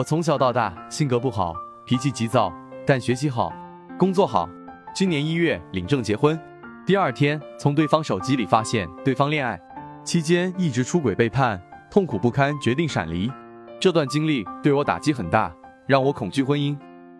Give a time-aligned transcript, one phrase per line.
[0.00, 1.54] 我从小到大性格不好，
[1.84, 2.50] 脾气急躁，
[2.86, 3.52] 但学习好，
[3.98, 4.48] 工作好。
[4.94, 6.40] 今年一月领证结婚，
[6.86, 9.60] 第二天从对方手机里发现对方恋爱，
[10.02, 11.60] 期间一直出轨背叛，
[11.90, 13.30] 痛苦不堪，决定闪离。
[13.78, 15.54] 这段经历对我打击很大，
[15.86, 16.74] 让我恐惧婚姻。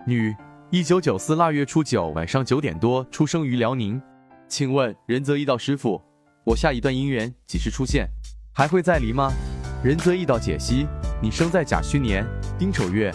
[0.07, 0.35] 女，
[0.71, 4.01] 一九九四腊月初九晚上九点多出生于辽宁。
[4.49, 6.01] 请问仁泽易道师傅，
[6.47, 8.09] 我下一段姻缘几时出现？
[8.55, 9.31] 还会再离吗？
[9.85, 10.87] 仁泽易道解析：
[11.23, 12.27] 你生在甲戌年
[12.59, 13.13] 丁丑月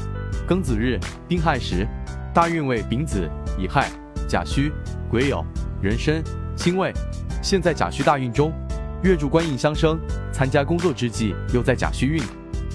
[0.47, 1.87] 庚子日丁亥时，
[2.33, 3.27] 大运为丙子、
[3.57, 3.89] 乙亥、
[4.27, 4.71] 甲戌、
[5.09, 5.43] 癸酉、
[5.81, 6.23] 壬申、
[6.55, 6.93] 辛未。
[7.41, 8.53] 现在甲戌大运中，
[9.01, 9.99] 月柱官印相生，
[10.31, 12.21] 参加工作之际又在甲戌运，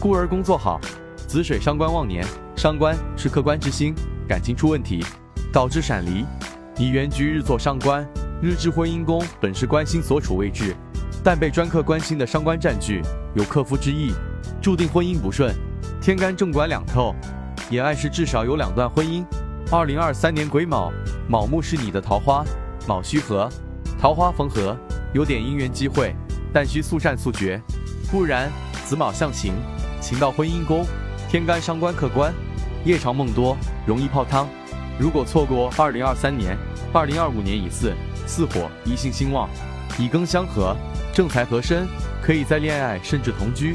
[0.01, 0.81] 故而工作好。
[1.29, 2.27] 子水伤官旺年，
[2.57, 3.95] 伤官是客观之星，
[4.29, 5.05] 感情出问题，
[5.53, 6.25] 导致闪离。
[6.77, 8.05] 你原局日坐伤官，
[8.43, 10.75] 日至婚姻宫本是官星所处位置。
[11.23, 13.01] 但被专克官星的伤官占据，
[13.35, 14.13] 有克夫之意，
[14.61, 15.55] 注定婚姻不顺。
[16.01, 17.15] 天干正管两透，
[17.69, 19.25] 也暗示至少有两段婚姻。
[19.71, 20.93] 二零二三年癸卯，
[21.29, 22.45] 卯木是你的桃花，
[22.89, 23.49] 卯戌合，
[24.01, 24.77] 桃花逢合，
[25.13, 26.15] 有点姻缘机会，
[26.53, 27.61] 但需速战速决，
[28.11, 28.51] 不然
[28.87, 29.53] 子卯相刑，
[30.01, 30.85] 情到婚姻宫，
[31.29, 32.33] 天干伤官克官，
[32.85, 34.49] 夜长梦多，容易泡汤。
[34.99, 36.57] 如果错过二零二三年，
[36.93, 37.95] 二零二五年乙巳，
[38.27, 39.49] 巳火，一性兴旺，
[39.99, 40.77] 乙庚相合。
[41.13, 41.87] 正财合身，
[42.23, 43.75] 可以在恋爱甚至同居。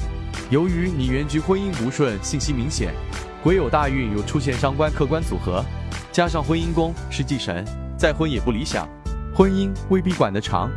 [0.49, 2.93] 由于你原局婚姻不顺，信息明显，
[3.43, 5.63] 癸酉大运有出现伤官客官组合，
[6.11, 7.65] 加上婚姻宫是忌神，
[7.97, 8.87] 再婚也不理想，
[9.33, 10.69] 婚姻未必管得长。